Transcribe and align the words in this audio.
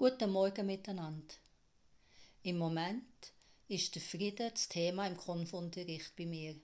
Guten 0.00 0.30
Morgen 0.30 0.64
miteinander. 0.64 1.34
Im 2.42 2.56
Moment 2.56 3.34
ist 3.68 3.94
der 3.94 4.00
Frieden 4.00 4.50
das 4.50 4.66
Thema 4.66 5.06
im 5.06 5.18
Konfunterricht 5.18 6.16
bei 6.16 6.24
mir. 6.24 6.54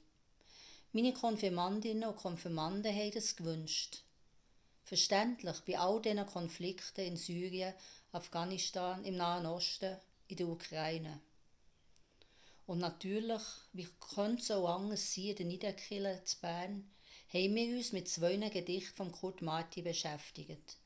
Meine 0.92 1.12
Konfirmandinnen 1.12 2.08
und 2.08 2.16
Konfirmanden 2.16 2.94
haben 2.94 3.12
es 3.14 3.36
gewünscht. 3.36 4.04
Verständlich 4.84 5.60
bei 5.66 5.78
all 5.78 6.00
diesen 6.00 6.24
Konflikten 6.24 7.02
in 7.02 7.18
Syrien, 7.18 7.74
Afghanistan, 8.10 9.04
im 9.04 9.16
Nahen 9.18 9.44
Osten, 9.44 9.98
in 10.28 10.36
der 10.38 10.48
Ukraine. 10.48 11.20
Und 12.64 12.78
natürlich, 12.78 13.42
wie 13.74 13.88
könnte 14.14 14.40
es 14.44 14.50
auch 14.50 14.76
anders 14.76 15.12
sein, 15.12 15.24
in 15.24 15.36
der 15.36 15.46
Niederkille 15.46 16.24
zu 16.24 16.40
Bern, 16.40 16.90
haben 17.28 17.54
wir 17.54 17.76
uns 17.76 17.92
mit 17.92 18.08
zwei 18.08 18.38
Gedichten 18.48 18.96
von 18.96 19.12
Kurt 19.12 19.42
Marti 19.42 19.82
beschäftigt. 19.82 20.78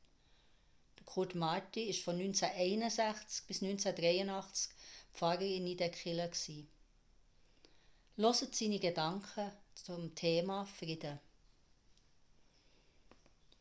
Kurt 1.11 1.34
Marti 1.34 1.82
ist 1.82 2.04
von 2.04 2.20
1961 2.20 3.45
bis 3.48 3.64
1983 3.64 4.70
Pfarrer 5.12 5.41
in 5.41 5.64
Niederkirchen. 5.64 6.68
Hört 8.16 8.55
seine 8.55 8.78
Gedanken 8.78 9.51
zum 9.74 10.15
Thema 10.15 10.66
Frieden. 10.66 11.18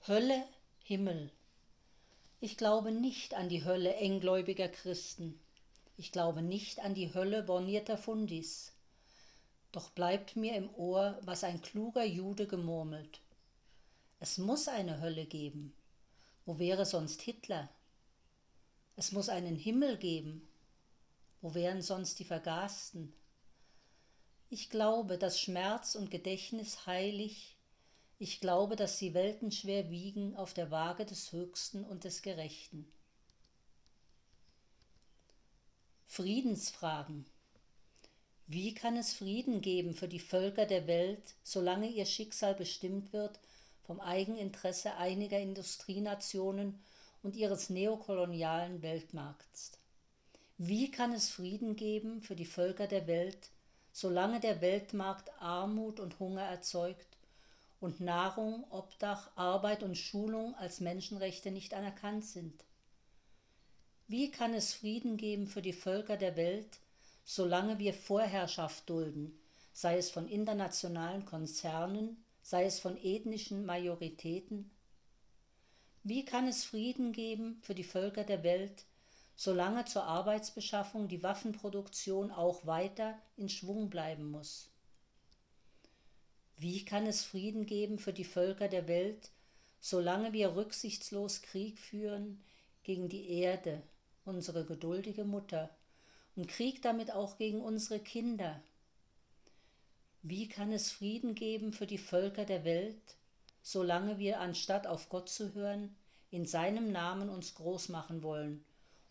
Hölle, 0.07 0.45
Himmel. 0.83 1.31
Ich 2.39 2.55
glaube 2.55 2.91
nicht 2.91 3.33
an 3.33 3.49
die 3.49 3.65
Hölle 3.65 3.95
enggläubiger 3.95 4.69
Christen. 4.69 5.39
Ich 5.97 6.11
glaube 6.11 6.43
nicht 6.43 6.79
an 6.81 6.93
die 6.93 7.15
Hölle 7.15 7.41
bornierter 7.41 7.97
Fundis. 7.97 8.73
Doch 9.71 9.89
bleibt 9.89 10.35
mir 10.35 10.55
im 10.55 10.69
Ohr, 10.75 11.17
was 11.23 11.43
ein 11.43 11.63
kluger 11.63 12.05
Jude 12.05 12.45
gemurmelt. 12.45 13.21
Es 14.19 14.37
muss 14.37 14.67
eine 14.67 15.01
Hölle 15.01 15.25
geben. 15.25 15.73
Wo 16.49 16.57
wäre 16.57 16.83
sonst 16.83 17.21
Hitler? 17.21 17.69
Es 18.95 19.11
muss 19.11 19.29
einen 19.29 19.55
Himmel 19.55 19.99
geben. 19.99 20.49
Wo 21.41 21.53
wären 21.53 21.83
sonst 21.83 22.17
die 22.17 22.23
Vergasten? 22.23 23.13
Ich 24.49 24.71
glaube, 24.71 25.19
dass 25.19 25.39
Schmerz 25.39 25.93
und 25.93 26.09
Gedächtnis 26.09 26.87
heilig, 26.87 27.55
ich 28.17 28.39
glaube, 28.39 28.75
dass 28.75 28.97
sie 28.97 29.13
weltenschwer 29.13 29.91
wiegen 29.91 30.35
auf 30.35 30.55
der 30.55 30.71
Waage 30.71 31.05
des 31.05 31.31
Höchsten 31.33 31.83
und 31.83 32.03
des 32.03 32.23
Gerechten. 32.23 32.91
Friedensfragen. 36.07 37.27
Wie 38.47 38.73
kann 38.73 38.97
es 38.97 39.13
Frieden 39.13 39.61
geben 39.61 39.93
für 39.93 40.07
die 40.07 40.17
Völker 40.17 40.65
der 40.65 40.87
Welt, 40.87 41.35
solange 41.43 41.89
ihr 41.89 42.07
Schicksal 42.07 42.55
bestimmt 42.55 43.13
wird 43.13 43.39
vom 43.89 44.01
Eigeninteresse 44.01 44.97
einiger 44.97 45.39
Industrienationen 45.39 46.79
und 47.23 47.35
ihres 47.35 47.71
neokolonialen 47.71 48.83
Weltmarkts. 48.83 49.71
Wie 50.59 50.91
kann 50.91 51.11
es 51.11 51.31
Frieden 51.31 51.75
geben 51.75 52.21
für 52.21 52.35
die 52.35 52.45
Völker 52.45 52.85
der 52.85 53.07
Welt, 53.07 53.49
solange 53.91 54.39
der 54.39 54.61
Weltmarkt 54.61 55.31
Armut 55.41 55.99
und 55.99 56.19
Hunger 56.19 56.43
erzeugt 56.43 57.17
und 57.79 57.99
Nahrung, 57.99 58.63
Obdach, 58.69 59.31
Arbeit 59.35 59.81
und 59.81 59.97
Schulung 59.97 60.53
als 60.53 60.81
Menschenrechte 60.81 61.49
nicht 61.49 61.73
anerkannt 61.73 62.25
sind? 62.25 62.63
Wie 64.07 64.29
kann 64.29 64.53
es 64.53 64.75
Frieden 64.75 65.17
geben 65.17 65.47
für 65.47 65.63
die 65.63 65.73
Völker 65.73 66.15
der 66.15 66.35
Welt, 66.35 66.77
solange 67.25 67.79
wir 67.79 67.95
Vorherrschaft 67.95 68.87
dulden, 68.87 69.39
sei 69.73 69.97
es 69.97 70.11
von 70.11 70.27
internationalen 70.27 71.25
Konzernen, 71.25 72.23
sei 72.49 72.65
es 72.65 72.79
von 72.79 72.97
ethnischen 72.97 73.63
Majoritäten? 73.63 74.71
Wie 76.01 76.25
kann 76.25 76.47
es 76.47 76.63
Frieden 76.63 77.11
geben 77.11 77.59
für 77.61 77.75
die 77.75 77.83
Völker 77.83 78.23
der 78.23 78.41
Welt, 78.41 78.85
solange 79.35 79.85
zur 79.85 80.05
Arbeitsbeschaffung 80.05 81.07
die 81.07 81.21
Waffenproduktion 81.21 82.31
auch 82.31 82.65
weiter 82.65 83.19
in 83.37 83.49
Schwung 83.49 83.91
bleiben 83.91 84.31
muss? 84.31 84.71
Wie 86.57 86.83
kann 86.85 87.05
es 87.05 87.23
Frieden 87.23 87.67
geben 87.67 87.99
für 87.99 88.13
die 88.13 88.23
Völker 88.23 88.67
der 88.67 88.87
Welt, 88.87 89.29
solange 89.79 90.33
wir 90.33 90.55
rücksichtslos 90.55 91.43
Krieg 91.43 91.77
führen 91.77 92.43
gegen 92.81 93.09
die 93.09 93.29
Erde, 93.29 93.83
unsere 94.25 94.65
geduldige 94.65 95.23
Mutter, 95.23 95.69
und 96.35 96.47
Krieg 96.47 96.81
damit 96.81 97.11
auch 97.11 97.37
gegen 97.37 97.61
unsere 97.61 97.99
Kinder, 97.99 98.59
wie 100.21 100.47
kann 100.49 100.71
es 100.71 100.91
Frieden 100.91 101.33
geben 101.33 101.71
für 101.71 101.87
die 101.87 101.97
Völker 101.97 102.45
der 102.45 102.65
Welt, 102.65 103.17
solange 103.61 104.19
wir 104.19 104.39
anstatt 104.39 104.85
auf 104.85 105.09
Gott 105.09 105.29
zu 105.29 105.53
hören, 105.53 105.95
in 106.29 106.45
seinem 106.45 106.91
Namen 106.91 107.29
uns 107.29 107.55
groß 107.55 107.89
machen 107.89 108.21
wollen 108.21 108.63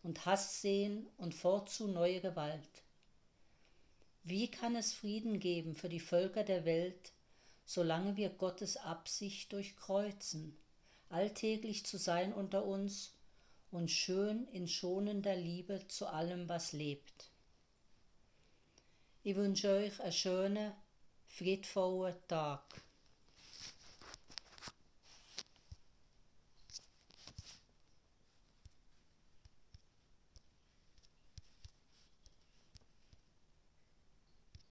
und 0.02 0.26
Hass 0.26 0.60
sehen 0.60 1.06
und 1.16 1.34
fortzu 1.34 1.88
neue 1.88 2.20
Gewalt? 2.20 2.82
Wie 4.22 4.50
kann 4.50 4.76
es 4.76 4.92
Frieden 4.92 5.40
geben 5.40 5.74
für 5.74 5.88
die 5.88 6.00
Völker 6.00 6.44
der 6.44 6.66
Welt, 6.66 7.12
solange 7.64 8.16
wir 8.16 8.28
Gottes 8.28 8.76
Absicht 8.76 9.52
durchkreuzen, 9.52 10.56
alltäglich 11.08 11.86
zu 11.86 11.96
sein 11.96 12.34
unter 12.34 12.66
uns 12.66 13.14
und 13.70 13.90
schön 13.90 14.46
in 14.48 14.68
schonender 14.68 15.36
Liebe 15.36 15.86
zu 15.88 16.06
allem, 16.06 16.48
was 16.48 16.72
lebt? 16.72 17.30
Ich 19.22 19.36
wünsche 19.36 19.70
euch 19.70 20.00
eine 20.00 20.12
schöne, 20.12 20.74
friedvollen 21.28 22.14
Tag. 22.26 22.87